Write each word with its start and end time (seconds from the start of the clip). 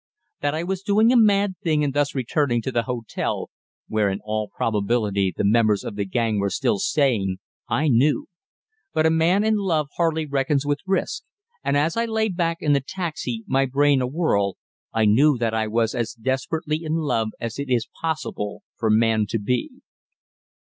That 0.41 0.55
I 0.55 0.63
was 0.63 0.81
doing 0.81 1.13
a 1.13 1.15
mad 1.15 1.59
thing 1.61 1.83
in 1.83 1.91
thus 1.91 2.15
returning 2.15 2.59
to 2.63 2.71
the 2.71 2.81
hotel, 2.89 3.51
where 3.87 4.09
in 4.09 4.19
all 4.23 4.49
probability 4.49 5.31
the 5.37 5.43
members 5.45 5.83
of 5.83 5.95
the 5.95 6.05
gang 6.05 6.39
were 6.39 6.49
still 6.49 6.79
staying, 6.79 7.37
I 7.69 7.87
knew. 7.87 8.25
But 8.95 9.05
a 9.05 9.11
man 9.11 9.43
in 9.43 9.57
love 9.57 9.89
hardly 9.97 10.25
reckons 10.25 10.65
with 10.65 10.79
risks, 10.87 11.21
and 11.63 11.77
as 11.77 11.95
I 11.95 12.05
lay 12.05 12.29
back 12.29 12.57
in 12.61 12.73
the 12.73 12.81
taxi, 12.83 13.43
my 13.45 13.67
brain 13.67 14.01
awhirl, 14.01 14.55
I 14.91 15.05
knew 15.05 15.37
that 15.37 15.53
I 15.53 15.67
was 15.67 15.93
as 15.93 16.13
desperately 16.13 16.81
in 16.83 16.93
love 16.93 17.27
as 17.39 17.59
it 17.59 17.69
is 17.69 17.87
possible 18.01 18.63
for 18.79 18.89
man 18.89 19.27
to 19.29 19.37
be. 19.37 19.69